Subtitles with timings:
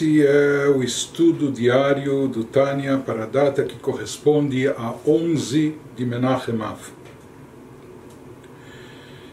[0.00, 6.06] Esse é o estudo diário do Tânia para a data que corresponde a 11 de
[6.06, 6.80] Menachem Av.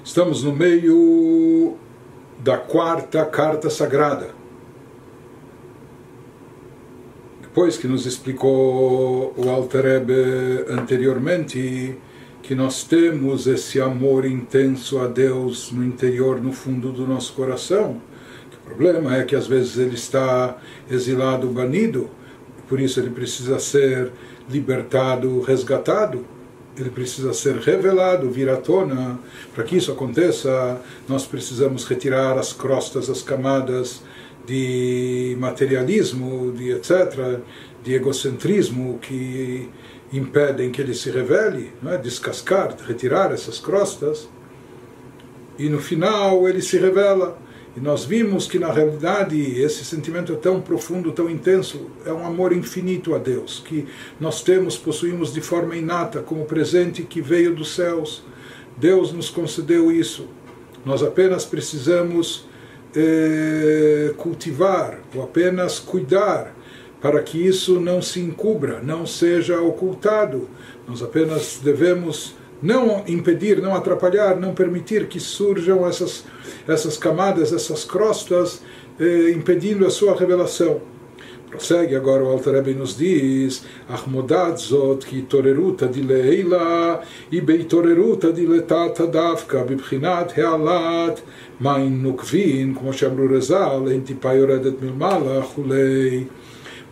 [0.03, 1.78] Estamos no meio
[2.40, 4.31] da quarta carta sagrada.
[7.42, 11.97] Depois que nos explicou o Alter Rebbe anteriormente
[12.44, 18.02] que nós temos esse amor intenso a Deus no interior, no fundo do nosso coração,
[18.67, 20.57] problema é que às vezes ele está
[20.89, 22.09] exilado, banido,
[22.67, 24.12] por isso ele precisa ser
[24.49, 26.26] libertado, resgatado.
[26.77, 29.20] Ele precisa ser revelado, vir à tona.
[29.53, 34.03] Para que isso aconteça, nós precisamos retirar as crostas, as camadas
[34.45, 37.40] de materialismo, de etc.,
[37.84, 39.70] de egocentrismo que
[40.13, 41.98] impedem que ele se revele, é?
[41.98, 44.29] descascar, retirar essas crostas.
[45.57, 47.38] E no final ele se revela.
[47.77, 52.26] E nós vimos que na realidade esse sentimento é tão profundo, tão intenso, é um
[52.26, 53.85] amor infinito a Deus, que
[54.20, 58.24] nós temos, possuímos de forma inata, como presente que veio dos céus.
[58.76, 60.27] Deus nos concedeu isso.
[60.84, 62.48] Nós apenas precisamos
[62.96, 66.55] eh, cultivar, ou apenas cuidar,
[66.99, 70.49] para que isso não se encubra, não seja ocultado.
[70.87, 76.25] Nós apenas devemos não impedir, não atrapalhar, não permitir que surjam essas,
[76.67, 78.61] essas camadas, essas crostas,
[78.99, 80.81] eh, impedindo a sua revelação.
[81.49, 88.33] Prossegue agora o Alter Rebbe nos diz: Ahmodad zot ki toreruta de leila e beitoreruta
[88.33, 91.23] de letata davka bibchinat healat
[91.58, 96.27] main nukvin, como chamou Rezal, em tipaioredet milmala hulei.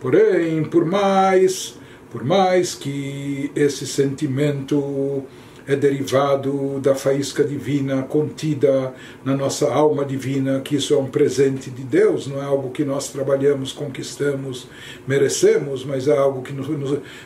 [0.00, 1.78] Porém, por mais,
[2.10, 5.22] por mais que esse sentimento
[5.66, 11.70] é derivado da faísca divina contida na nossa alma divina, que isso é um presente
[11.70, 14.68] de Deus, não é algo que nós trabalhamos, conquistamos,
[15.06, 16.54] merecemos, mas é algo que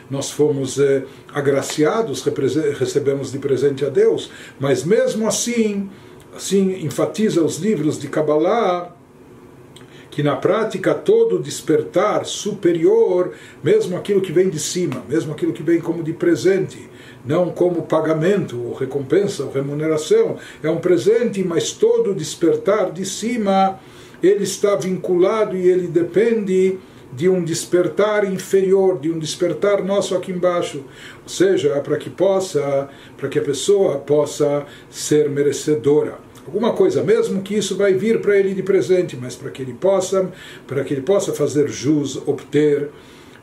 [0.09, 2.23] nós fomos é, agraciados,
[2.79, 4.31] recebemos de presente a Deus.
[4.59, 5.89] Mas mesmo assim,
[6.35, 8.95] assim enfatiza os livros de Kabbalah,
[10.09, 13.33] que na prática todo despertar superior,
[13.63, 16.90] mesmo aquilo que vem de cima, mesmo aquilo que vem como de presente,
[17.25, 23.79] não como pagamento, ou recompensa, ou remuneração, é um presente, mas todo despertar de cima,
[24.21, 26.77] ele está vinculado e ele depende
[27.13, 30.83] de um despertar inferior, de um despertar nosso aqui embaixo,
[31.23, 36.17] ou seja, para que possa, para que a pessoa possa ser merecedora.
[36.45, 39.73] Alguma coisa, mesmo que isso vai vir para ele de presente, mas para que ele
[39.73, 40.31] possa,
[40.65, 42.89] para que ele possa fazer jus, obter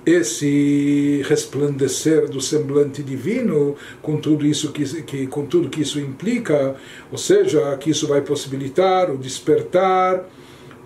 [0.05, 6.77] esse resplandecer do semblante divino com tudo isso que, que com tudo que isso implica,
[7.11, 10.25] ou seja, que isso vai possibilitar o despertar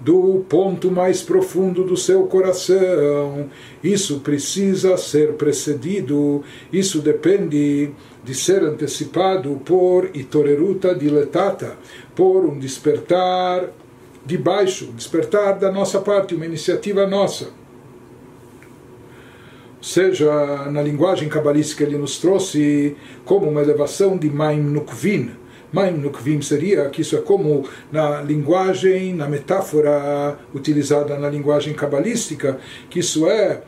[0.01, 3.49] do ponto mais profundo do seu coração.
[3.85, 6.43] Isso precisa ser precedido,
[6.73, 7.91] isso depende
[8.25, 11.77] de ser antecipado por itoreruta diletata,
[12.17, 13.69] por um despertar
[14.27, 17.62] de baixo, despertar da nossa parte, uma iniciativa nossa
[19.83, 25.33] seja na linguagem cabalística ele nos trouxe como uma elevação de Maim Nukvin.
[25.73, 32.61] Maim Nukvin seria que isso é como na linguagem, na metáfora utilizada na linguagem cabalística,
[32.89, 33.63] que isso é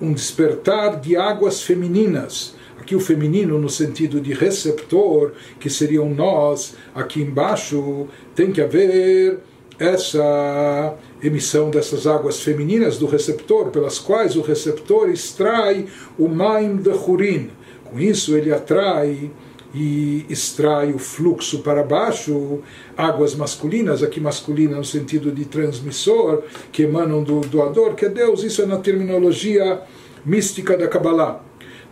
[0.00, 2.54] um despertar de águas femininas.
[2.80, 9.40] Aqui o feminino no sentido de receptor, que seriam nós, aqui embaixo, tem que haver
[9.78, 15.86] essa emissão dessas águas femininas do receptor, pelas quais o receptor extrai
[16.18, 17.50] o Maim de Hurin.
[17.84, 19.30] Com isso, ele atrai
[19.74, 22.60] e extrai o fluxo para baixo,
[22.96, 26.42] águas masculinas, aqui masculina no sentido de transmissor,
[26.72, 28.42] que emanam do doador, que é Deus.
[28.42, 29.80] Isso é na terminologia
[30.24, 31.49] mística da Kabbalah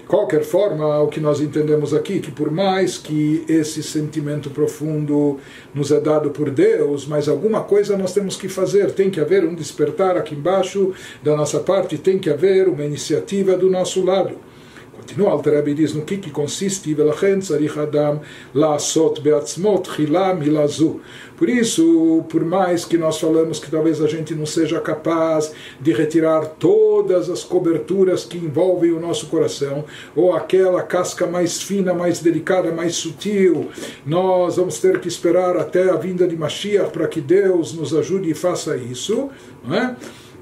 [0.08, 5.38] qualquer forma, o que nós entendemos aqui, que por mais que esse sentimento profundo
[5.74, 9.44] nos é dado por Deus, mas alguma coisa nós temos que fazer, tem que haver
[9.44, 14.47] um despertar aqui embaixo da nossa parte, tem que haver uma iniciativa do nosso lado.
[15.16, 17.40] No Alter Rebbe diz no que, que consiste Velachem
[17.80, 18.20] Adam
[18.54, 21.00] Laasot Beatzmot Hilam Hilazu.
[21.36, 25.92] Por isso, por mais que nós falamos que talvez a gente não seja capaz de
[25.92, 29.84] retirar todas as coberturas que envolvem o nosso coração,
[30.16, 33.68] ou aquela casca mais fina, mais delicada, mais sutil,
[34.04, 38.30] nós vamos ter que esperar até a vinda de Mashiach para que Deus nos ajude
[38.30, 39.30] e faça isso,
[39.64, 39.96] não é?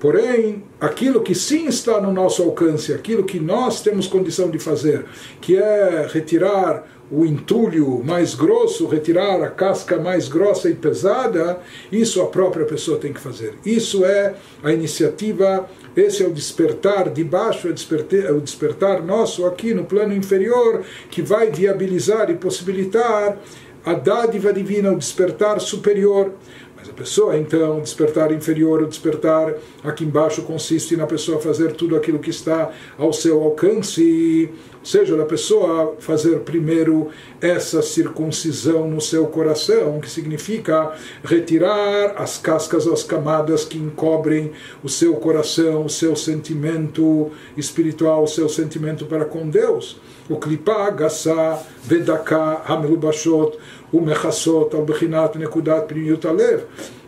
[0.06, 5.04] Porém, aquilo que sim está no nosso alcance, aquilo que nós temos condição de fazer,
[5.40, 11.58] que é retirar o entulho mais grosso, retirar a casca mais grossa e pesada,
[11.90, 13.54] isso a própria pessoa tem que fazer.
[13.66, 19.44] Isso é a iniciativa, esse é o despertar de baixo, é o despertar, é nosso
[19.44, 23.38] aqui no plano inferior, que vai viabilizar e possibilitar
[23.84, 26.32] a dádiva divina, o despertar superior.
[26.96, 29.52] Pessoa, então, despertar inferior, o despertar
[29.84, 34.48] aqui embaixo consiste na pessoa fazer tudo aquilo que está ao seu alcance,
[34.80, 42.38] ou seja, da pessoa fazer primeiro essa circuncisão no seu coração, que significa retirar as
[42.38, 44.52] cascas, as camadas que encobrem
[44.82, 50.00] o seu coração, o seu sentimento espiritual, o seu sentimento para com Deus.
[50.28, 53.56] O klipa, gassa, vedaka, hamelubashot,
[53.93, 56.59] ומכסות על בחינת נקודת פנימיות הלב.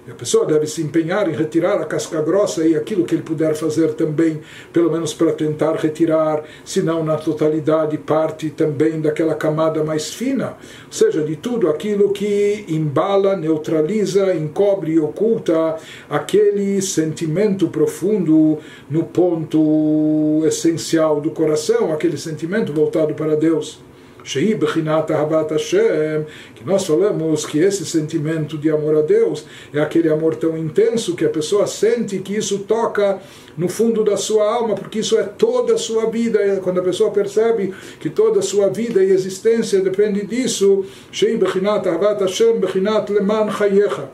[0.09, 3.55] a pessoa deve se empenhar em retirar a casca grossa e aquilo que ele puder
[3.55, 4.41] fazer também,
[4.73, 10.57] pelo menos para tentar retirar, se não na totalidade, parte também daquela camada mais fina,
[10.85, 15.77] ou seja, de tudo aquilo que embala, neutraliza, encobre e oculta
[16.09, 18.57] aquele sentimento profundo
[18.89, 23.79] no ponto essencial do coração, aquele sentimento voltado para Deus.
[24.28, 29.80] Shei Bechinat Ahavat Hashem, que nós falamos que esse sentimento de amor a Deus é
[29.80, 33.18] aquele amor tão intenso que a pessoa sente que isso toca
[33.56, 36.60] no fundo da sua alma, porque isso é toda a sua vida.
[36.62, 41.86] Quando a pessoa percebe que toda a sua vida e existência depende disso, Shei Bechinat
[41.86, 44.10] Ahavat Hashem Bechinat Leman Chayecha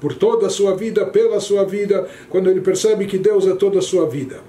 [0.00, 3.78] por toda a sua vida, pela sua vida, quando ele percebe que Deus é toda
[3.78, 4.40] a sua vida.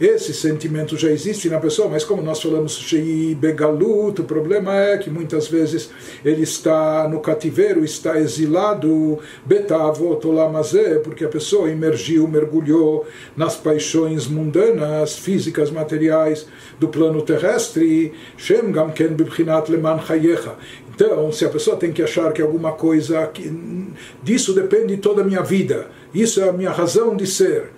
[0.00, 4.96] Esse sentimento já existe na pessoa, mas como nós falamos, Shei Begalut, o problema é
[4.96, 5.90] que muitas vezes
[6.24, 10.20] ele está no cativeiro, está exilado, Betavot
[11.02, 16.46] porque a pessoa emergiu, mergulhou nas paixões mundanas, físicas, materiais
[16.78, 20.54] do plano terrestre, Shem Gamken Bibchinat Leman Chayecha.
[20.94, 23.52] Então, se a pessoa tem que achar que alguma coisa, que,
[24.22, 27.77] disso depende toda a minha vida, isso é a minha razão de ser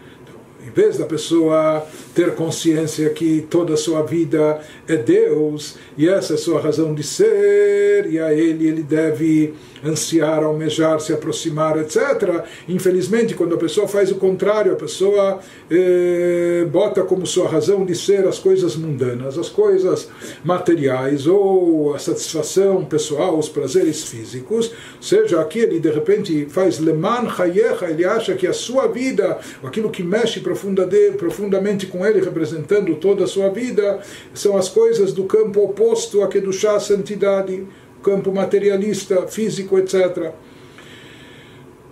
[0.70, 1.84] em vez da pessoa
[2.14, 6.94] ter consciência que toda a sua vida é Deus e essa é a sua razão
[6.94, 9.52] de ser, e a Ele ele deve
[9.84, 12.44] ansiar, almejar, se aproximar, etc.
[12.69, 15.40] Infelizmente, quando a pessoa faz o contrário, a pessoa
[15.70, 20.08] eh, bota como sua razão de ser as coisas mundanas, as coisas
[20.44, 24.70] materiais, ou a satisfação pessoal, os prazeres físicos.
[25.00, 29.90] Seja, aqui ele de repente faz leman hayecha, ele acha que a sua vida, aquilo
[29.90, 30.59] que mexe profundamente
[31.86, 34.00] com ele, representando toda a sua vida,
[34.34, 37.66] são as coisas do campo oposto a que do chá santidade
[38.02, 40.32] campo materialista, físico, etc.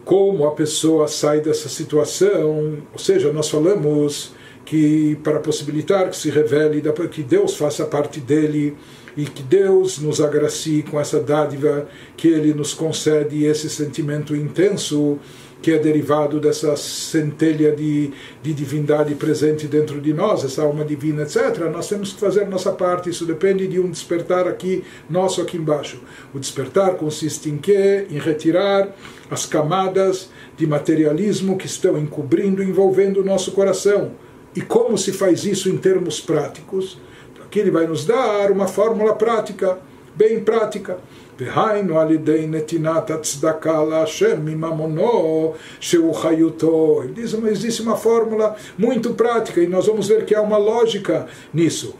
[0.04, 4.32] Como a pessoa sai dessa situação, ou seja, nós falamos
[4.64, 8.76] que para possibilitar que se revele, que Deus faça parte dele
[9.16, 15.18] e que Deus nos agracie com essa dádiva que Ele nos concede esse sentimento intenso
[15.60, 18.12] que é derivado dessa centelha de,
[18.42, 22.70] de divindade presente dentro de nós, essa alma divina, etc., nós temos que fazer nossa
[22.70, 23.10] parte.
[23.10, 26.00] Isso depende de um despertar aqui, nosso aqui embaixo.
[26.32, 28.06] O despertar consiste em quê?
[28.08, 28.88] Em retirar
[29.30, 34.12] as camadas de materialismo que estão encobrindo, envolvendo o nosso coração.
[34.54, 36.98] E como se faz isso em termos práticos?
[37.32, 39.78] Então, aqui ele vai nos dar uma fórmula prática,
[40.14, 40.98] bem prática.
[41.39, 47.01] והיינו על ידי נתינת הצדקה להשם מממונו שהוא חיותו.
[47.03, 50.57] Ele diz, mas existe uma fórmula muito prática e nós vamos ver que há uma
[50.57, 51.95] lógica nisso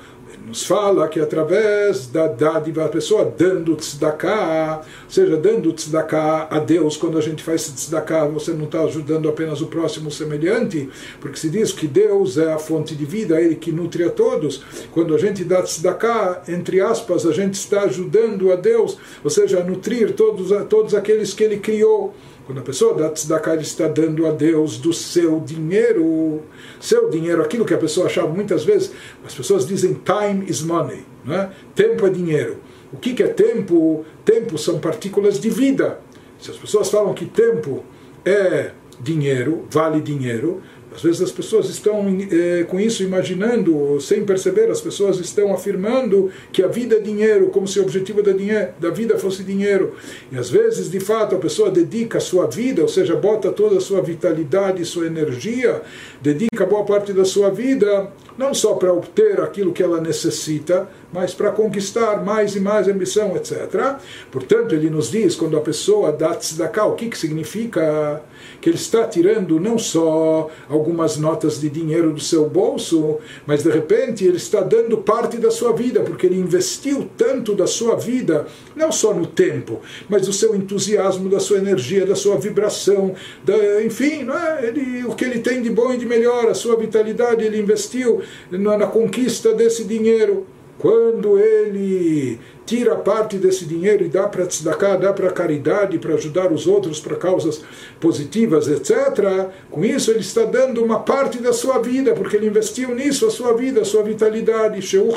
[0.48, 6.58] nos fala que através da dádiva, a pessoa dando tzedakah, ou seja, dando tzedakah a
[6.58, 10.88] Deus, quando a gente faz tzedakah, você não está ajudando apenas o próximo semelhante,
[11.20, 14.10] porque se diz que Deus é a fonte de vida, é Ele que nutre a
[14.10, 14.62] todos.
[14.90, 19.60] Quando a gente dá tzedakah, entre aspas, a gente está ajudando a Deus, ou seja,
[19.60, 22.14] a nutrir todos, todos aqueles que Ele criou.
[22.48, 26.40] Quando a pessoa dá tzedakah, ele está dando a Deus do seu dinheiro.
[26.80, 28.90] Seu dinheiro, aquilo que a pessoa achava muitas vezes,
[29.22, 31.50] as pessoas dizem time is money, né?
[31.74, 32.56] tempo é dinheiro.
[32.90, 34.02] O que, que é tempo?
[34.24, 36.00] Tempo são partículas de vida.
[36.40, 37.84] Se as pessoas falam que tempo
[38.24, 40.62] é dinheiro, vale dinheiro,
[40.98, 46.28] às vezes as pessoas estão eh, com isso imaginando, sem perceber, as pessoas estão afirmando
[46.52, 49.94] que a vida é dinheiro, como se o objetivo da, dinheiro, da vida fosse dinheiro.
[50.32, 53.76] E às vezes, de fato, a pessoa dedica a sua vida, ou seja, bota toda
[53.76, 55.82] a sua vitalidade, sua energia,
[56.20, 61.32] dedica boa parte da sua vida, não só para obter aquilo que ela necessita, mas
[61.32, 63.98] para conquistar mais e mais ambição, etc.
[64.32, 68.20] Portanto, ele nos diz, quando a pessoa dá tzedakah, o que, que significa?
[68.60, 73.70] Que ele está tirando não só algumas notas de dinheiro do seu bolso, mas de
[73.70, 78.46] repente ele está dando parte da sua vida, porque ele investiu tanto da sua vida,
[78.74, 83.82] não só no tempo, mas do seu entusiasmo, da sua energia, da sua vibração, da,
[83.84, 84.66] enfim, é?
[84.66, 88.22] ele, o que ele tem de bom e de melhor, a sua vitalidade, ele investiu
[88.50, 90.46] na, na conquista desse dinheiro
[90.78, 96.52] quando ele tira parte desse dinheiro e dá para tzedakah, dá para caridade, para ajudar
[96.52, 97.62] os outros, para causas
[97.98, 102.94] positivas, etc., com isso ele está dando uma parte da sua vida, porque ele investiu
[102.94, 105.08] nisso, a sua vida, a sua vitalidade, Sheu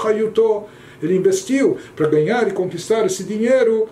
[1.02, 3.90] ele investiu para ganhar e conquistar esse dinheiro,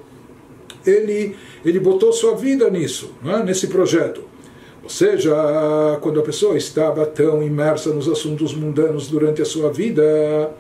[0.86, 1.36] ele,
[1.66, 3.44] ele botou sua vida nisso, é?
[3.44, 4.24] nesse projeto.
[4.84, 5.36] Ou seja,
[6.02, 10.52] quando a pessoa estava tão imersa nos assuntos mundanos durante a sua vida,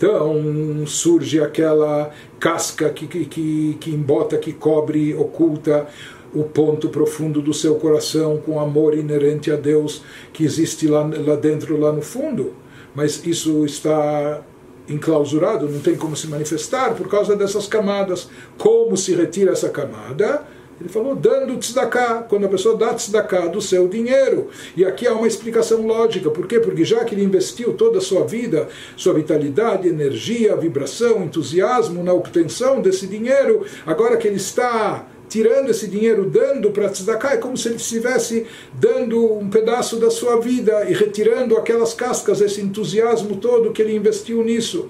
[0.00, 5.86] então surge aquela casca que, que, que embota, que cobre, oculta
[6.34, 10.02] o ponto profundo do seu coração com amor inerente a Deus
[10.32, 12.54] que existe lá, lá dentro, lá no fundo.
[12.94, 14.40] Mas isso está
[14.88, 18.30] enclausurado, não tem como se manifestar por causa dessas camadas.
[18.56, 20.46] Como se retira essa camada?
[20.80, 24.48] Ele falou dando tzedakah, quando a pessoa dá tzedakah do seu dinheiro.
[24.74, 26.30] E aqui há uma explicação lógica.
[26.30, 26.58] Por quê?
[26.58, 32.14] Porque já que ele investiu toda a sua vida, sua vitalidade, energia, vibração, entusiasmo na
[32.14, 37.56] obtenção desse dinheiro, agora que ele está tirando esse dinheiro, dando para tzedakah, é como
[37.56, 43.36] se ele estivesse dando um pedaço da sua vida e retirando aquelas cascas, esse entusiasmo
[43.36, 44.88] todo que ele investiu nisso.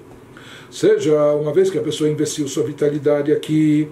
[0.71, 3.89] Seja, uma vez que a pessoa investiu sua vitalidade aqui,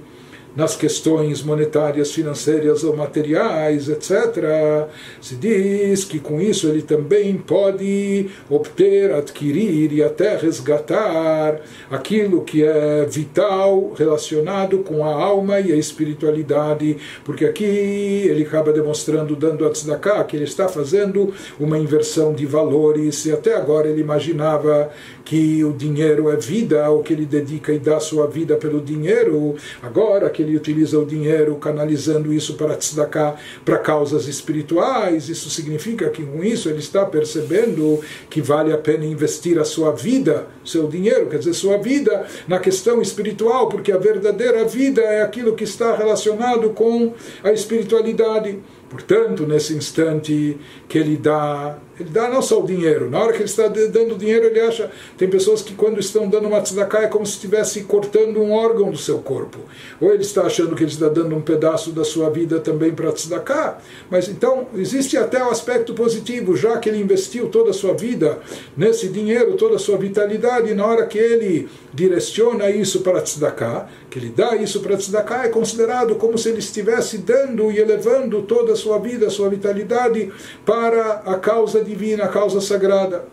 [0.60, 4.90] nas questões monetárias, financeiras ou materiais, etc.
[5.22, 12.62] Se diz que com isso ele também pode obter, adquirir e até resgatar aquilo que
[12.62, 19.66] é vital relacionado com a alma e a espiritualidade, porque aqui ele acaba demonstrando, dando
[19.66, 24.92] a tzedakah, que ele está fazendo uma inversão de valores e até agora ele imaginava
[25.24, 29.56] que o dinheiro é vida, ou que ele dedica e dá sua vida pelo dinheiro,
[29.82, 36.10] agora que ele utiliza o dinheiro canalizando isso para tzedakah, para causas espirituais, isso significa
[36.10, 40.88] que com isso ele está percebendo que vale a pena investir a sua vida, seu
[40.88, 45.64] dinheiro, quer dizer, sua vida na questão espiritual, porque a verdadeira vida é aquilo que
[45.64, 47.14] está relacionado com
[47.44, 48.60] a espiritualidade.
[48.90, 53.40] Portanto, nesse instante que ele dá ele dá não só o dinheiro, na hora que
[53.40, 54.90] ele está dando dinheiro, ele acha.
[55.18, 58.90] Tem pessoas que, quando estão dando uma tzedakah, é como se estivesse cortando um órgão
[58.90, 59.58] do seu corpo.
[60.00, 63.12] Ou ele está achando que ele está dando um pedaço da sua vida também para
[63.12, 63.80] tzedakah.
[64.10, 68.40] Mas então, existe até o aspecto positivo, já que ele investiu toda a sua vida
[68.78, 73.90] nesse dinheiro, toda a sua vitalidade, e na hora que ele direciona isso para tzedakah,
[74.10, 78.42] que ele dá isso para tzedakah, é considerado como se ele estivesse dando e elevando
[78.44, 80.32] toda a sua vida, a sua vitalidade
[80.66, 83.26] para a causa divina, a causa sagrada.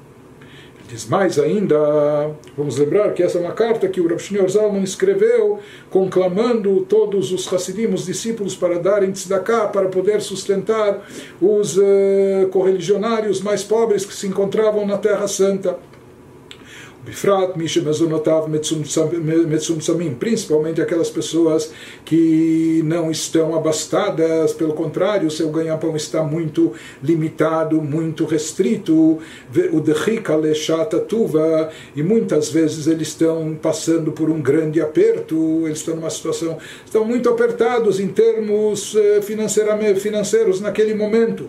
[0.78, 1.76] Ele diz mais ainda,
[2.56, 5.58] vamos lembrar que essa é uma carta que o Rav Shneur Zalman escreveu,
[5.90, 11.06] conclamando todos os Hasidim, os discípulos, para darem tzedakah, para poder sustentar
[11.40, 15.76] os uh, correligionários mais pobres que se encontravam na Terra Santa.
[17.06, 21.70] Bifrat, Misha Mezonotav Metzumsamim, principalmente aquelas pessoas
[22.04, 29.20] que não estão abastadas, pelo contrário, seu ganha-pão está muito limitado, muito restrito,
[29.72, 30.36] o Dechika
[31.08, 36.58] Tuva, e muitas vezes eles estão passando por um grande aperto, eles estão numa situação,
[36.84, 41.48] estão muito apertados em termos eh, financeiros naquele momento.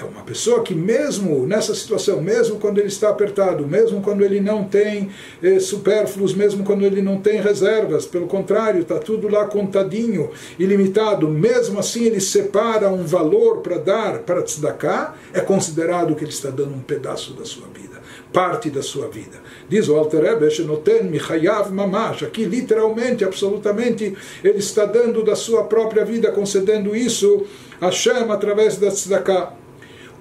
[0.00, 4.40] Então, uma pessoa que, mesmo nessa situação, mesmo quando ele está apertado, mesmo quando ele
[4.40, 5.10] não tem
[5.42, 11.28] eh, supérfluos, mesmo quando ele não tem reservas, pelo contrário, está tudo lá contadinho, ilimitado,
[11.28, 16.48] mesmo assim ele separa um valor para dar para tzedakah, é considerado que ele está
[16.48, 18.00] dando um pedaço da sua vida,
[18.32, 19.36] parte da sua vida.
[19.68, 26.06] Diz o Alter Rebbe, Michayav Mamash, aqui literalmente, absolutamente, ele está dando da sua própria
[26.06, 27.44] vida, concedendo isso
[27.78, 29.59] a Hashem através da tzedakah.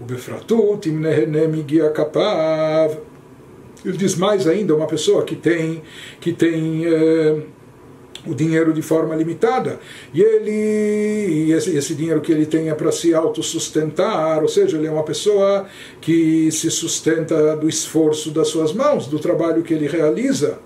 [0.03, 2.91] ובפרטות אם נהנה מגיע כפיו.
[3.85, 5.83] Ele diz mais ainda, uma pessoa que tem,
[6.19, 7.43] que tem eh,
[8.27, 9.79] o dinheiro de forma limitada,
[10.13, 14.87] e ele esse, esse dinheiro que ele tem é para se autossustentar, ou seja, ele
[14.87, 15.67] é uma pessoa
[16.01, 20.59] que se sustenta do esforço das suas mãos, do trabalho que ele realiza.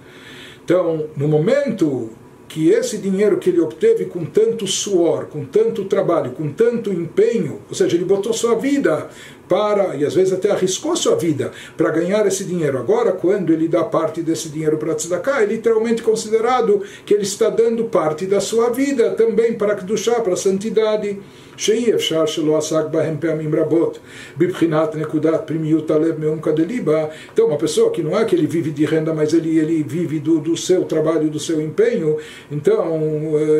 [0.64, 2.10] Então, no momento
[2.53, 7.59] que esse dinheiro que ele obteve com tanto suor, com tanto trabalho, com tanto empenho,
[7.67, 9.09] ou seja, ele botou sua vida
[9.49, 12.77] para, e às vezes até arriscou sua vida para ganhar esse dinheiro.
[12.77, 17.49] Agora, quando ele dá parte desse dinheiro para tzedakah, é literalmente considerado que ele está
[17.49, 21.19] dando parte da sua vida também para Kedushá, para a santidade.
[21.58, 23.98] שאי אפשר שלא עסק בהם פעמים רבות
[24.38, 27.06] בבחינת נקודת פנימיות הלב מעומקא דליבה.
[27.32, 30.18] Então, uma pessoa que não é que ele vive de renda, mas ele, ele vive
[30.20, 32.16] do, do seu trabalho, do seu empenho,
[32.50, 33.00] então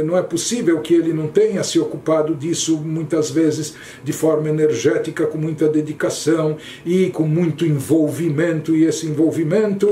[0.04, 5.26] não é possível que ele não tenha se ocupado disso muitas vezes de forma energética,
[5.26, 9.88] com muita dedicação e com muito envolvimento, e esse envolvimento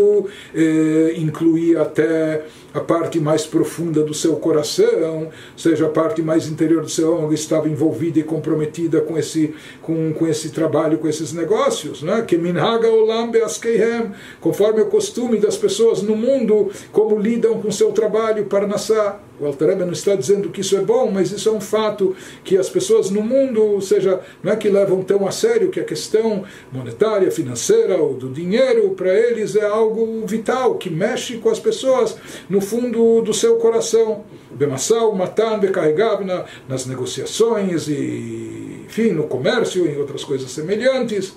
[0.54, 2.42] eh, incluía até
[2.73, 7.33] a parte mais profunda do seu coração, seja a parte mais interior do seu âmago
[7.33, 12.01] estava envolvida e comprometida com esse, com, com esse trabalho, com esses negócios.
[12.01, 12.21] Né?
[12.21, 17.91] Que minhaga olam beaskeihem, conforme o costume das pessoas no mundo, como lidam com seu
[17.91, 19.30] trabalho para nascer.
[19.39, 22.57] O Alter não está dizendo que isso é bom, mas isso é um fato que
[22.57, 25.83] as pessoas no mundo, ou seja, não é que levam tão a sério que a
[25.83, 31.59] questão monetária, financeira ou do dinheiro, para eles é algo vital, que mexe com as
[31.59, 32.15] pessoas
[32.47, 34.23] no fundo do seu coração.
[34.51, 36.23] Bemassal, Matan, Becarregav,
[36.67, 41.33] nas negociações e, enfim, no comércio e outras coisas semelhantes.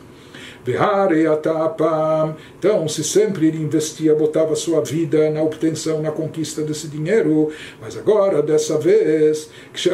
[2.59, 7.97] Então, se sempre ele investia, botava sua vida na obtenção, na conquista desse dinheiro, mas
[7.97, 9.51] agora, dessa vez,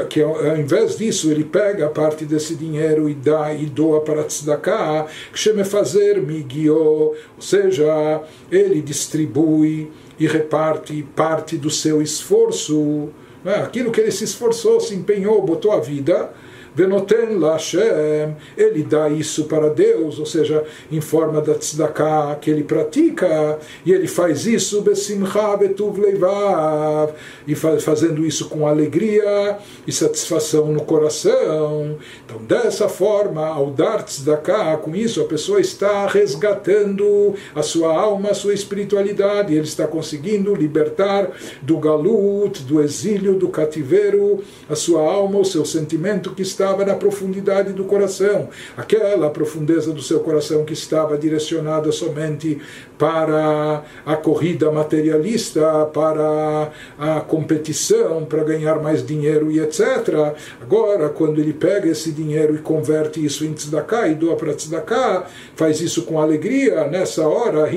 [0.08, 5.06] que ao invés disso, ele pega parte desse dinheiro e dá e doa para tzedakah,
[5.32, 13.08] que fazer migio, ou seja, ele distribui e reparte parte do seu esforço,
[13.44, 13.56] né?
[13.56, 16.30] aquilo que ele se esforçou, se empenhou, botou a vida
[16.74, 22.62] Venoten Lashem, ele dá isso para Deus, ou seja, em forma da tzedakah que ele
[22.62, 27.12] pratica, e ele faz isso besimcha betuv leivav,
[27.46, 31.96] e fazendo isso com alegria e satisfação no coração.
[32.24, 38.30] Então, dessa forma, ao dar tzedakah, com isso a pessoa está resgatando a sua alma,
[38.30, 41.30] a sua espiritualidade, ele está conseguindo libertar
[41.62, 46.84] do galut, do exílio, do cativeiro, a sua alma, o seu sentimento que está estava
[46.84, 52.60] na profundidade do coração, aquela profundeza do seu coração que estava direcionada somente
[52.98, 60.34] para a corrida materialista, para a competição, para ganhar mais dinheiro e etc.
[60.60, 65.24] Agora, quando ele pega esse dinheiro e converte isso em tzedakah e doa para tzedakah,
[65.56, 67.70] faz isso com alegria, nessa hora,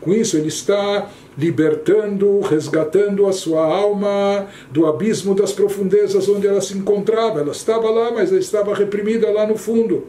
[0.00, 6.60] com isso ele está libertando, resgatando a sua alma do abismo das profundezas onde ela
[6.60, 7.40] se encontrava.
[7.40, 10.06] Ela estava lá, mas ela estava reprimida lá no fundo.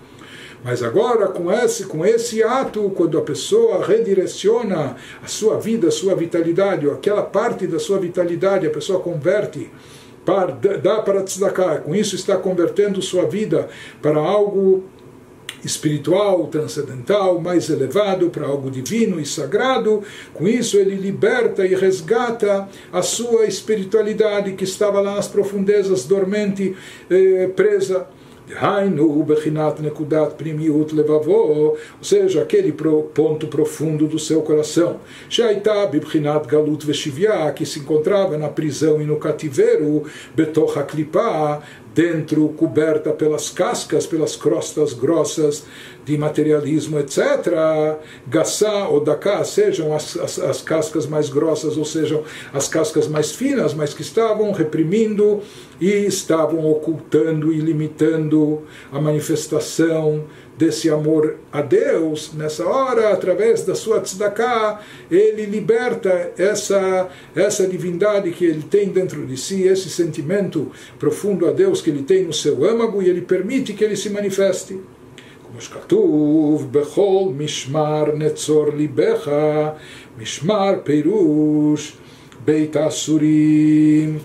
[0.63, 5.91] Mas agora, com esse, com esse ato, quando a pessoa redireciona a sua vida, a
[5.91, 9.69] sua vitalidade, ou aquela parte da sua vitalidade, a pessoa converte,
[10.25, 13.67] para, dá para tzedakah, com isso está convertendo sua vida
[14.01, 14.85] para algo
[15.63, 20.03] espiritual, transcendental, mais elevado, para algo divino e sagrado.
[20.33, 26.75] Com isso, ele liberta e resgata a sua espiritualidade que estava lá nas profundezas, dormente,
[27.09, 28.07] eh, presa.
[28.55, 34.99] Hainu bechinat nekudat primiut levavó, ou seja, aquele ponto profundo do seu coração.
[35.29, 40.03] Shaita bibchinat galut veshivya, que se encontrava na prisão e no cativeiro,
[40.35, 41.61] betoch haklipa,
[41.93, 45.63] dentro coberta pelas cascas, pelas crostas grossas
[46.03, 47.97] de materialismo, etc.
[48.27, 53.31] Gassá ou daká sejam as, as, as, cascas mais grossas, ou sejam as cascas mais
[53.31, 55.41] finas, mas que estavam reprimindo
[55.82, 60.24] e estavam ocultando e limitando a manifestação
[60.58, 68.32] desse amor a Deus, nessa hora, através da sua tzedakah, ele liberta essa, essa divindade
[68.32, 72.32] que ele tem dentro de si, esse sentimento profundo a Deus que ele tem no
[72.32, 74.78] seu âmago e ele permite que ele se manifeste.
[75.50, 79.30] כמו שכתוב, בכל משמר נצור ליבך,
[80.18, 81.92] משמר פירוש
[82.44, 84.18] בית האסורים.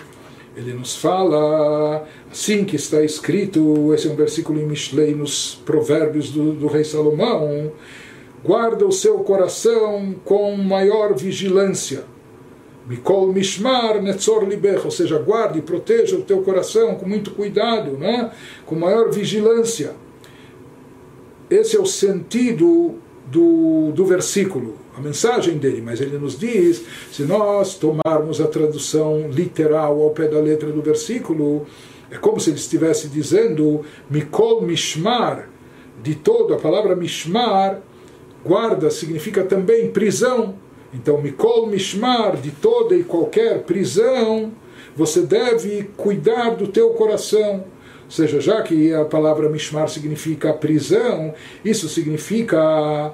[0.59, 6.31] Ele nos fala assim que está escrito, esse é um versículo em Mishlei, nos provérbios
[6.31, 7.71] do, do rei Salomão,
[8.45, 12.03] guarda o seu coração com maior vigilância.
[12.89, 17.93] Mikol Mishmar Netzor Libech, ou seja, guarde e proteja o teu coração com muito cuidado,
[17.93, 18.33] né?
[18.67, 19.93] com maior vigilância.
[21.49, 22.97] Esse é o sentido
[23.31, 29.29] do, do versículo, a mensagem dele, mas ele nos diz: se nós tomarmos a tradução
[29.31, 31.67] literal ao pé da letra do versículo,
[32.11, 35.49] é como se ele estivesse dizendo Mikol Mishmar,
[36.03, 37.81] de todo, a palavra Mishmar,
[38.45, 40.55] guarda, significa também prisão.
[40.95, 44.53] Então, Mikol Mishmar, de toda e qualquer prisão,
[44.97, 47.65] você deve cuidar do teu coração.
[48.09, 53.13] Ou seja, já que a palavra mishmar significa prisão, isso significa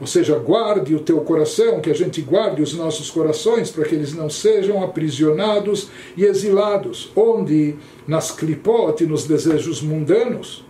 [0.00, 3.94] ou seja, guarde o teu coração, que a gente guarde os nossos corações para que
[3.94, 10.64] eles não sejam aprisionados e exilados, onde nas clipote, nos desejos mundanos.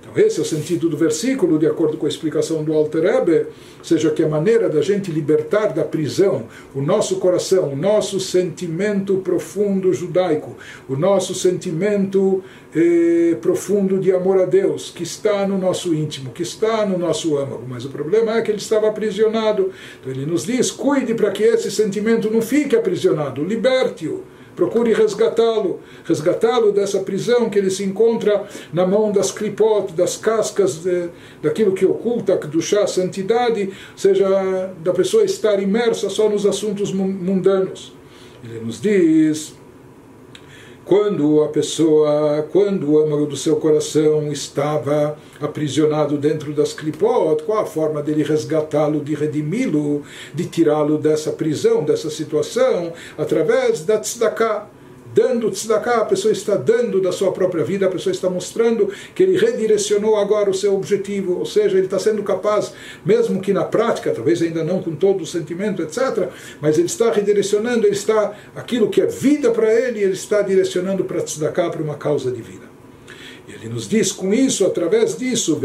[0.00, 3.46] Então, esse é o sentido do versículo, de acordo com a explicação do Alter Rebbe,
[3.82, 6.44] seja que a maneira da gente libertar da prisão
[6.74, 10.56] o nosso coração, o nosso sentimento profundo judaico,
[10.88, 12.42] o nosso sentimento
[12.74, 17.36] eh, profundo de amor a Deus, que está no nosso íntimo, que está no nosso
[17.36, 17.64] âmago.
[17.68, 19.70] Mas o problema é que ele estava aprisionado.
[20.00, 24.22] Então ele nos diz: cuide para que esse sentimento não fique aprisionado, liberte-o
[24.58, 30.78] procure resgatá-lo, resgatá-lo dessa prisão que ele se encontra na mão das clipot, das cascas
[30.82, 36.44] de, daquilo que oculta do chá a santidade, seja da pessoa estar imersa só nos
[36.44, 37.92] assuntos mundanos.
[38.42, 39.54] Ele nos diz
[40.88, 47.58] quando a pessoa, quando o âmago do seu coração estava aprisionado dentro das clipot, qual
[47.58, 50.02] a forma dele resgatá-lo, de redimi-lo,
[50.34, 54.66] de tirá-lo dessa prisão, dessa situação, através da tzedakah
[55.18, 59.24] dando tzedakah, a pessoa está dando da sua própria vida, a pessoa está mostrando que
[59.24, 62.72] ele redirecionou agora o seu objetivo, ou seja, ele está sendo capaz,
[63.04, 66.28] mesmo que na prática, talvez ainda não com todo o sentimento, etc.,
[66.60, 71.04] mas ele está redirecionando, ele está, aquilo que é vida para ele, ele está direcionando
[71.04, 72.68] para tzedakah, para uma causa de vida.
[73.48, 75.60] E ele nos diz com isso, através disso,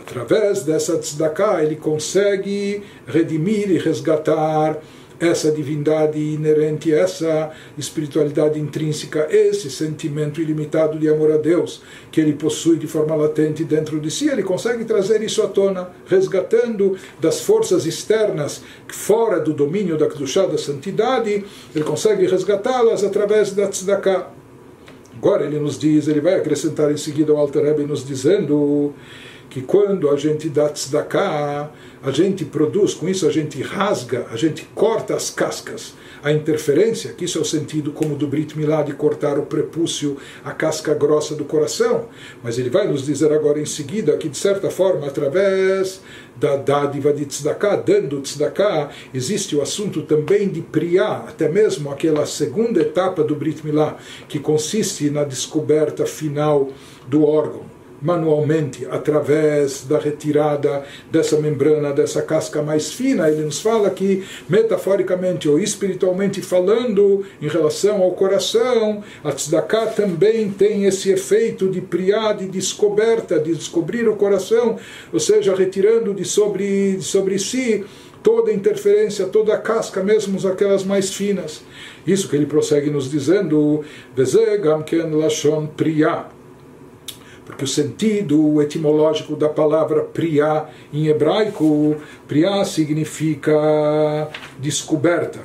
[0.00, 4.80] através dessa tzedakah, ele consegue redimir e resgatar
[5.20, 12.34] essa divindade inerente, essa espiritualidade intrínseca, esse sentimento ilimitado de amor a Deus que ele
[12.34, 17.40] possui de forma latente dentro de si, ele consegue trazer isso à tona, resgatando das
[17.40, 24.30] forças externas fora do domínio da Kedushá, da santidade, ele consegue resgatá-las através da tzedakah.
[25.16, 28.94] Agora ele nos diz, ele vai acrescentar em seguida o Alter Rebbe nos dizendo
[29.48, 31.70] que quando a gente dá tzedakah,
[32.02, 37.12] a gente produz, com isso a gente rasga, a gente corta as cascas, a interferência,
[37.12, 40.94] que isso é o sentido como do Brit Milá de cortar o prepúcio, a casca
[40.94, 42.08] grossa do coração.
[42.42, 46.00] Mas ele vai nos dizer agora em seguida que, de certa forma, através
[46.36, 52.26] da dádiva de tzedakah, dando tzedakah, existe o assunto também de priá, até mesmo aquela
[52.26, 53.96] segunda etapa do Brit Milá,
[54.28, 56.68] que consiste na descoberta final
[57.08, 63.28] do órgão manualmente através da retirada dessa membrana, dessa casca mais fina.
[63.28, 70.50] Ele nos fala que, metaforicamente ou espiritualmente falando, em relação ao coração, a tzedakah também
[70.50, 74.76] tem esse efeito de priá, de descoberta, de descobrir o coração,
[75.12, 77.84] ou seja, retirando de sobre, de sobre si
[78.22, 81.62] toda interferência, toda a casca, mesmo aquelas mais finas.
[82.06, 83.84] Isso que ele prossegue nos dizendo,
[84.14, 86.26] Vezegam ken lashon priá
[87.48, 91.96] porque o sentido etimológico da palavra priá em hebraico,
[92.28, 94.28] priá significa
[94.60, 95.40] descoberta,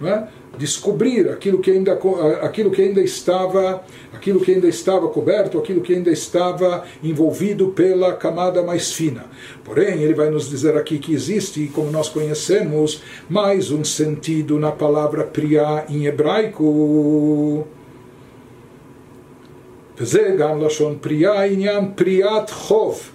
[0.00, 0.28] não é?
[0.58, 1.96] descobrir aquilo que ainda
[2.42, 8.14] aquilo que ainda estava aquilo que ainda estava coberto aquilo que ainda estava envolvido pela
[8.14, 9.26] camada mais fina
[9.64, 14.72] porém ele vai nos dizer aqui que existe como nós conhecemos mais um sentido na
[14.72, 17.64] palavra priá em hebraico
[19.97, 23.09] וזה גם לשון פריאה, עניין פריאת חוב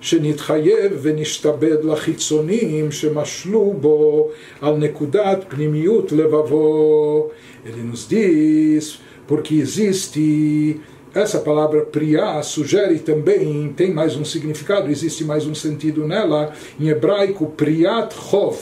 [0.00, 4.28] שנתחייב ונשתבד לחיצונים שמשלו בו
[4.60, 7.30] על נקודת פנימיות לבבו.
[7.66, 10.80] Ele nos diz, porque existe
[11.14, 16.52] essa palavra priá sugere também, tem mais um significado, existe mais um sentido nela.
[16.78, 18.58] Em hebraico, priat chov.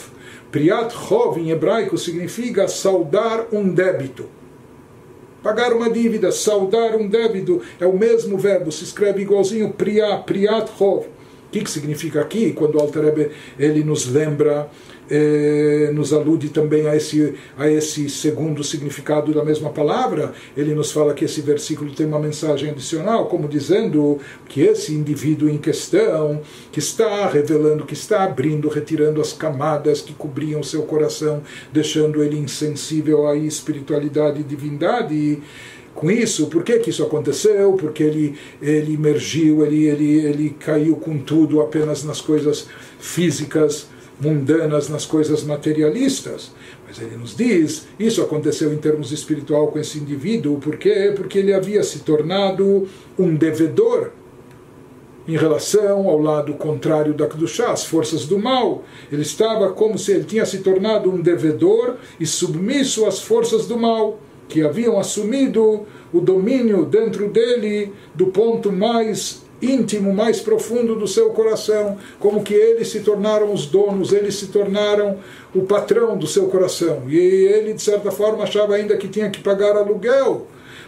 [0.52, 4.26] Priat chov em hebraico significa saudar um débito.
[5.43, 10.69] Pagar uma dívida, saudar um débito, é o mesmo verbo, se escreve igualzinho, priá, priat
[10.77, 11.05] chov.
[11.05, 12.51] O que, que significa aqui?
[12.51, 14.69] Quando o Alter ele nos lembra
[15.09, 20.33] eh, nos alude também a esse, a esse segundo significado da mesma palavra.
[20.55, 25.49] Ele nos fala que esse versículo tem uma mensagem adicional, como dizendo que esse indivíduo
[25.49, 26.41] em questão,
[26.71, 31.41] que está revelando, que está abrindo, retirando as camadas que cobriam seu coração,
[31.71, 35.41] deixando ele insensível à espiritualidade e divindade
[35.97, 37.73] com isso, por que, que isso aconteceu?
[37.73, 42.67] Porque ele, ele emergiu, ele, ele, ele caiu com tudo apenas nas coisas
[42.99, 43.87] físicas
[44.19, 46.51] mundanas, nas coisas materialistas.
[46.87, 51.13] Mas ele nos diz, isso aconteceu em termos espiritual com esse indivíduo, por quê?
[51.15, 54.11] Porque ele havia se tornado um devedor
[55.27, 58.85] em relação ao lado contrário da Kedushá, as forças do mal.
[59.11, 63.77] Ele estava como se ele tinha se tornado um devedor e submisso às forças do
[63.77, 64.19] mal.
[64.47, 71.29] que haviam assumido o domínio dentro dele do ponto mais íntimo, mais profundo do seu
[71.31, 75.17] coração, como que eles se tornaram os donos, eles se tornaram
[75.53, 77.03] o patrão do seu coração.
[77.07, 80.47] E ele, de certa forma, achava ainda que tinha que pagar aluguel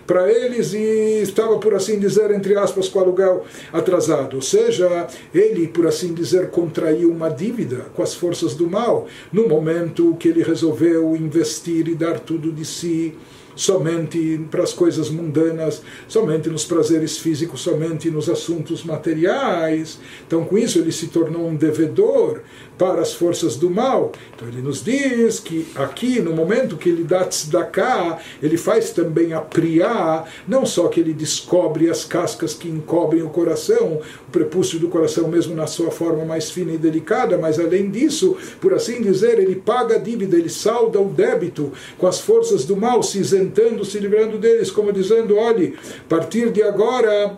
[0.09, 4.37] para eles e estava, por assim dizer, entre aspas, com o aluguel atrasado.
[4.37, 9.47] Ou seja, ele, por assim dizer, contraiu uma dívida com as forças do mal no
[9.47, 13.15] momento que ele resolveu investir e dar tudo de si
[13.59, 19.99] somente para as coisas mundanas, somente nos prazeres físicos, somente nos assuntos materiais.
[20.25, 22.41] Então, com isso, ele se tornou um devedor
[22.79, 24.13] para as forças do mal.
[24.33, 29.33] Então, ele nos diz que aqui, no momento que ele dá tzedakah, ele faz também
[29.33, 34.79] a priá, não só que ele descobre as cascas que encobrem o coração, o prepúcio
[34.79, 39.01] do coração mesmo na sua forma mais fina e delicada, mas além disso, por assim
[39.01, 43.19] dizer, ele paga a dívida, ele salda o débito com as forças do mal, se
[43.19, 47.37] isentando, se livrando deles, como dizendo: olhe, a partir de agora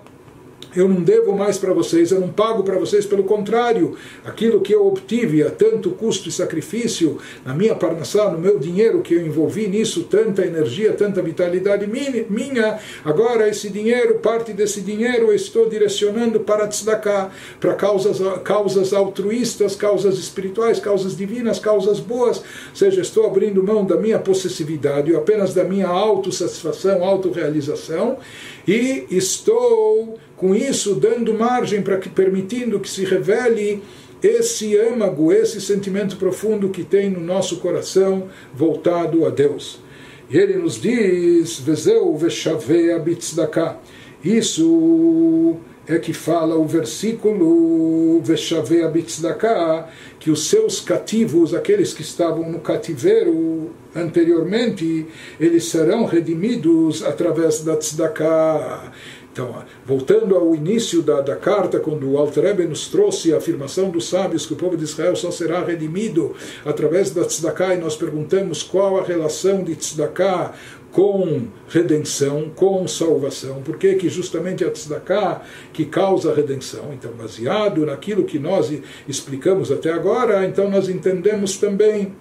[0.76, 4.74] eu não devo mais para vocês, eu não pago para vocês, pelo contrário, aquilo que
[4.74, 9.26] eu obtive a tanto custo e sacrifício na minha parnassá, no meu dinheiro que eu
[9.26, 15.70] envolvi nisso, tanta energia, tanta vitalidade minha, agora esse dinheiro, parte desse dinheiro eu estou
[15.70, 23.02] direcionando para tzedakah, para causas, causas altruístas, causas espirituais, causas divinas, causas boas, ou seja,
[23.02, 28.18] estou abrindo mão da minha possessividade, apenas da minha autossatisfação, autorrealização,
[28.68, 33.84] e estou com isso dando margem para que permitindo que se revele
[34.24, 39.80] esse âmago, esse sentimento profundo que tem no nosso coração voltado a Deus.
[40.32, 43.78] E ele nos diz, Vezeu veshavea bitzdaka.
[44.24, 52.50] Isso é que fala o versículo Veshavea bitzdaka, que os seus cativos, aqueles que estavam
[52.50, 55.06] no cativeiro anteriormente,
[55.40, 58.92] eles serão redimidos através da tzedakah.
[59.32, 63.90] Então, voltando ao início da, da carta, quando o Alter Rebbe nos trouxe a afirmação
[63.90, 67.96] dos sábios que o povo de Israel só será redimido através da tzedakah, e nós
[67.96, 70.54] perguntamos qual a relação de tzedakah
[70.92, 73.62] com redenção, com salvação.
[73.62, 75.42] Por que justamente a tzedakah
[75.72, 76.92] que causa a redenção?
[76.94, 78.74] Então, baseado naquilo que nós
[79.08, 82.14] explicamos até agora, então nós entendemos também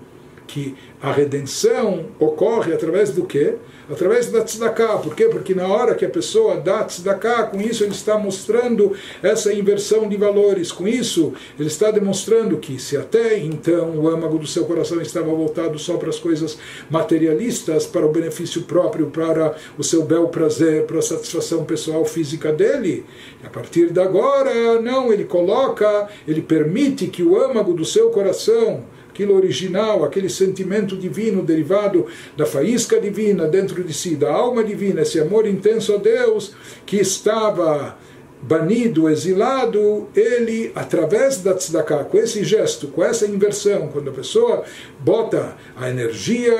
[0.50, 3.54] que a redenção ocorre através do quê?
[3.88, 4.98] Através da tzedakah.
[4.98, 5.26] Por quê?
[5.26, 10.08] Porque na hora que a pessoa dá tzedakah, com isso ele está mostrando essa inversão
[10.08, 10.72] de valores.
[10.72, 15.28] Com isso, ele está demonstrando que se até então o âmago do seu coração estava
[15.28, 16.58] voltado só para as coisas
[16.90, 22.52] materialistas, para o benefício próprio, para o seu bel prazer, para a satisfação pessoal física
[22.52, 23.04] dele,
[23.44, 28.84] a partir de agora, não, ele coloca, ele permite que o âmago do seu coração
[29.10, 35.02] aquilo original, aquele sentimento divino derivado da faísca divina dentro de si, da alma divina,
[35.02, 36.54] esse amor intenso a Deus
[36.86, 37.98] que estava
[38.42, 44.64] banido, exilado, ele, através da tzedakah, com esse gesto, com essa inversão, quando a pessoa
[45.00, 46.56] bota a energia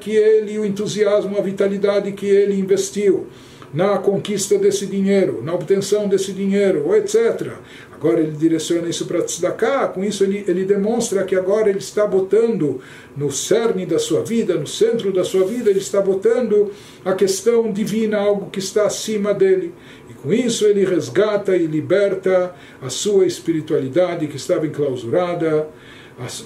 [0.00, 3.26] que ele, o entusiasmo, a vitalidade que ele investiu
[3.74, 7.52] na conquista desse dinheiro, na obtenção desse dinheiro, etc.
[8.00, 12.06] Agora ele direciona isso para Tzedakah, com isso ele, ele demonstra que agora ele está
[12.06, 12.80] botando
[13.16, 16.70] no cerne da sua vida, no centro da sua vida, ele está botando
[17.04, 19.74] a questão divina, algo que está acima dele.
[20.08, 25.68] E com isso ele resgata e liberta a sua espiritualidade que estava enclausurada,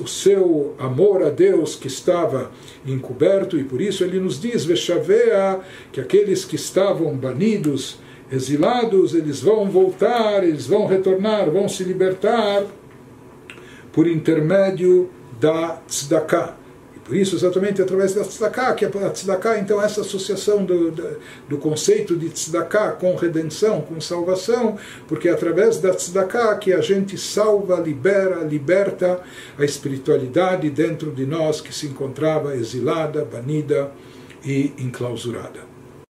[0.01, 2.51] o seu amor a Deus que estava
[2.87, 5.61] encoberto, e por isso ele nos diz, Veshavea,
[5.91, 7.99] que aqueles que estavam banidos,
[8.33, 12.65] exilados, eles vão voltar, eles vão retornar, vão se libertar
[13.93, 16.57] por intermédio da tzedakah.
[16.97, 21.19] E por isso, exatamente através da tzedakah, que a tzedakah, então, essa associação do, do,
[21.47, 26.81] do, conceito de tzedakah com redenção, com salvação, porque é através da tzedakah que a
[26.81, 29.21] gente salva, libera, liberta
[29.59, 33.91] a espiritualidade dentro de nós que se encontrava exilada, banida
[34.43, 35.72] e enclausurada.